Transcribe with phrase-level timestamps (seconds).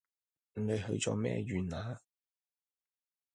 [0.55, 2.01] 你許咗咩願啊？